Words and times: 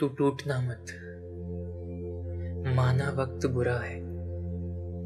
तू 0.00 0.08
टूटना 0.08 0.60
मत। 0.60 0.86
माना 2.76 3.10
वक्त 3.10 3.46
बुरा 3.46 3.76
है। 3.76 4.00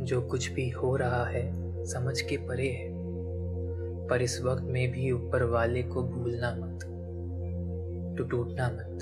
जो 0.04 0.22
कुछ 0.22 0.50
भी 0.50 0.68
हो 0.68 0.96
रहा 0.96 1.24
है, 1.24 1.52
समझ 1.84 2.20
के 2.20 2.36
परे 2.36 2.68
है। 2.68 2.88
पर 4.06 4.22
इस 4.22 4.42
वक्त 4.42 4.62
में 4.62 4.92
भी 4.92 5.12
ऊपर 5.12 5.42
वाले 5.42 5.82
को 5.82 6.02
भूलना 6.02 6.54
मत। 6.54 6.80
तू 8.18 8.24
टूटना 8.24 8.68
मत। 8.68 8.98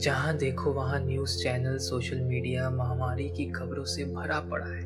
जहाँ 0.00 0.36
देखो, 0.36 0.72
वहाँ 0.72 1.00
न्यूज़ 1.00 1.42
चैनल, 1.42 1.78
सोशल 1.78 2.20
मीडिया, 2.20 2.70
महामारी 2.70 3.28
की 3.28 3.46
खबरों 3.46 3.84
से 3.84 4.04
भरा 4.04 4.40
पड़ा 4.40 4.66
है। 4.66 4.84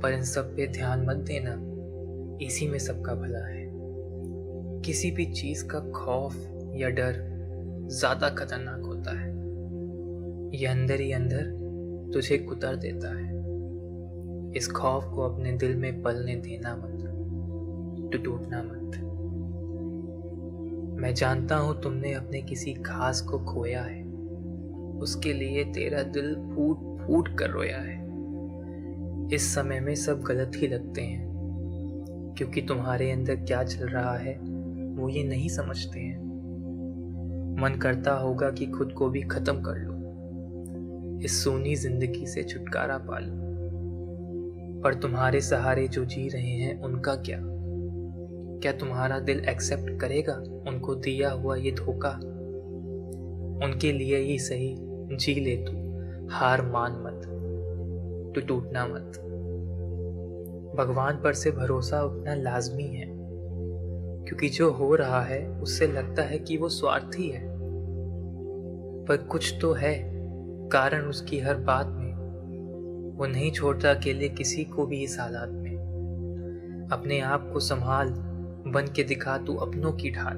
पर 0.00 0.12
इन 0.12 0.22
सब 0.22 0.56
पे 0.56 0.66
ध्यान 0.66 1.06
मत 1.06 1.16
देना। 1.16 1.56
इसी 2.44 2.68
में 2.68 2.78
सबका 2.78 3.14
भला 3.14 3.46
है। 3.46 3.72
किसी 4.80 5.10
भी 5.10 5.26
चीज़ 5.26 5.66
का 5.66 5.80
खौफ 5.80 6.34
या 6.74 6.88
डर 6.88 7.31
ज़्यादा 7.92 8.28
खतरनाक 8.28 8.84
होता 8.84 9.18
है। 9.18 9.30
ये 10.58 10.66
अंदर 10.66 11.00
ही 11.00 11.12
अंदर 11.12 12.10
तुझे 12.14 12.38
कुतर 12.38 12.76
देता 12.76 13.08
है। 13.08 13.30
इस 14.56 14.70
खौफ 14.72 15.04
को 15.04 15.22
अपने 15.22 15.52
दिल 15.52 15.76
में 15.76 16.02
पलने 16.02 16.34
देना 16.36 16.74
मत 16.76 17.00
तो 18.12 18.18
टूटना 18.18 18.62
मत। 18.62 18.96
मैं 21.00 21.14
जानता 21.14 21.56
हूँ 21.56 21.80
तुमने 21.82 22.12
अपने 22.12 22.42
किसी 22.42 22.72
खास 22.72 23.20
को 23.20 23.38
खोया 23.38 23.82
है। 23.82 24.02
उसके 25.00 25.32
लिए 25.32 25.64
तेरा 25.64 26.02
दिल 26.02 26.34
फूट 26.34 26.90
फूट 27.00 27.28
कर 27.38 27.50
रोया 27.50 27.78
है। 27.78 28.00
इस 29.34 29.54
समय 29.54 29.80
में 29.80 29.94
सब 29.94 30.22
गलत 30.22 30.52
ही 30.56 30.68
लगते 30.68 31.00
हैं, 31.00 32.34
क्योंकि 32.38 32.62
तुम्हारे 32.62 33.10
अंदर 33.10 33.36
क्या 33.36 33.62
चल 33.64 33.86
रहा 33.86 34.16
है, 34.16 34.34
वो 34.96 35.08
ये 35.08 35.22
नहीं 35.24 35.48
समझते 35.48 36.00
हैं। 36.00 36.31
मन 37.58 37.78
करता 37.82 38.12
होगा 38.12 38.50
कि 38.50 38.66
खुद 38.66 38.92
को 38.92 39.08
भी 39.08 39.22
खत्म 39.22 39.62
कर 39.62 39.78
लो। 39.78 41.20
इस 41.24 41.44
सोनी 41.44 41.74
ज़िंदगी 41.76 42.26
से 42.26 42.42
छुटकारा 42.42 42.98
पा 42.98 43.18
लो। 43.18 43.42
पर 44.82 44.94
तुम्हारे 44.94 45.40
सहारे 45.40 45.88
जो 45.88 46.04
जी 46.04 46.28
रहे 46.28 46.50
हैं, 46.50 46.80
उनका 46.82 47.14
क्या? 47.14 47.38
क्या 48.62 48.72
तुम्हारा 48.72 49.18
दिल 49.18 49.44
एक्सेप्ट 49.44 50.00
करेगा 50.00 50.34
उनको 50.68 50.94
दिया 50.94 51.30
हुआ 51.30 51.56
ये 51.56 51.72
धोखा? 51.72 52.10
उनके 53.64 53.92
लिए 53.92 54.16
ही 54.16 54.38
सही, 54.38 54.76
जी 55.16 55.34
ले 55.34 55.56
तू, 55.56 55.72
हार 56.30 56.62
मान 56.62 56.92
मत, 56.92 57.22
तू 58.34 58.40
टूटना 58.40 58.86
मत। 58.86 59.18
भगवान 60.76 61.16
पर 61.16 61.32
से 61.32 61.50
भरोसा 61.50 62.02
उतना 62.02 62.34
लाजमी 62.34 62.84
है, 62.84 63.06
क्योंकि 64.24 64.48
जो 64.48 64.70
हो 64.70 64.94
रहा 64.94 65.22
है, 65.22 65.48
उससे 65.48 65.86
लगता 65.86 66.22
है 66.22 66.38
कि 66.38 66.56
वो 66.56 66.68
स्वार्थी 66.68 67.28
है। 67.28 67.51
पर 69.12 69.18
कुछ 69.18 69.54
तो 69.62 69.72
है 69.72 70.12
कारण 70.68 71.02
उसकी 71.02 71.40
हर 71.40 71.54
बात 71.54 71.86
में। 71.86 72.14
वो 73.16 73.26
नहीं 73.26 73.52
छोड़ता 73.52 73.90
अकेले 73.90 74.28
किसी 74.28 74.64
को 74.64 74.86
भी 74.86 75.02
इस 75.02 75.20
हालात 75.20 75.48
में। 75.48 75.76
अपने 76.92 77.20
आप 77.20 77.50
को 77.52 77.60
संभाल, 77.60 78.08
बन 78.66 78.92
के 78.96 79.04
दिखा 79.04 79.38
तू 79.38 79.54
अपनों 79.54 79.92
की 79.92 80.10
ढाल। 80.10 80.36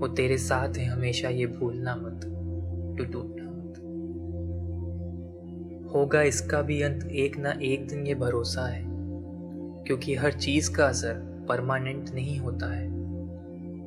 वो 0.00 0.08
तेरे 0.08 0.38
साथ 0.38 0.76
है, 0.76 0.84
हमेशा 0.84 1.28
ये 1.28 1.46
भूलना 1.46 1.96
मत, 1.96 2.20
तू 2.98 3.04
टूटना 3.04 3.50
मत। 3.50 3.78
होगा 5.94 6.22
इसका 6.22 6.62
भी 6.62 6.82
अंत, 6.82 7.04
एक 7.04 7.38
ना 7.38 7.58
एक 7.62 7.88
दिन 7.88 8.06
ये 8.06 8.14
भरोसा 8.14 8.66
है। 8.66 8.84
क्योंकि 9.86 10.14
हर 10.14 10.32
चीज़ 10.32 10.72
का 10.72 10.86
असर 10.86 11.46
परमानेंट 11.48 12.10
नहीं 12.14 12.38
होता 12.38 12.74
है। 12.74 12.88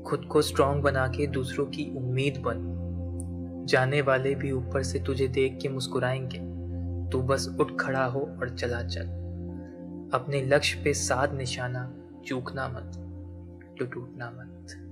खुद 0.03 0.25
को 0.25 0.41
स्ट्रांग 0.41 0.81
बना 0.81 1.07
के 1.07 1.27
दूसरों 1.27 1.65
की 1.65 1.97
उम्मीद 1.97 2.37
बन। 2.37 2.76
जाने 3.67 4.01
वाले 4.01 4.35
भी 4.35 4.51
ऊपर 4.51 4.83
से 4.83 4.99
तुझे 4.99 5.27
देख 5.27 5.59
के 5.61 5.69
मुस्कुराएँगे। 5.69 6.37
तू 7.09 7.21
बस 7.21 7.57
उठ 7.59 7.79
खड़ा 7.79 8.05
हो 8.05 8.19
और 8.19 8.49
चला 8.49 8.83
चल। 8.83 9.07
अपने 10.13 10.41
लक्ष्य 10.41 10.81
पे 10.83 10.93
साध 10.93 11.33
निशाना, 11.33 11.93
चूकना 12.25 12.67
मत 12.67 12.91
तो 13.79 13.85
टूटना 13.85 14.31
मत। 14.31 14.86